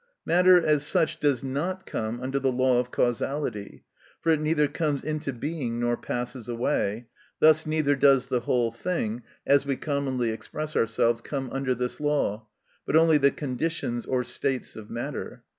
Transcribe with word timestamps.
Matter, 0.25 0.57
as 0.59 0.83
such, 0.83 1.19
does 1.19 1.43
not 1.43 1.85
come 1.85 2.21
under 2.21 2.39
the 2.39 2.51
law 2.51 2.79
of 2.79 2.89
causality, 2.89 3.83
for 4.19 4.31
it 4.31 4.41
neither 4.41 4.67
comes 4.67 5.03
into 5.03 5.31
being 5.31 5.79
nor 5.79 5.95
passes 5.95 6.49
away; 6.49 7.05
thus 7.39 7.67
neither 7.67 7.95
does 7.95 8.25
the 8.25 8.39
whole 8.39 8.71
thing, 8.71 9.21
as 9.45 9.63
we 9.63 9.75
commonly 9.75 10.31
express 10.31 10.75
ourselves, 10.75 11.21
come 11.21 11.51
under 11.51 11.75
this 11.75 11.99
law, 12.01 12.47
but 12.83 12.95
only 12.95 13.19
the 13.19 13.29
conditions 13.29 14.07
or 14.07 14.23
states 14.23 14.75
of 14.75 14.89
matter. 14.89 15.43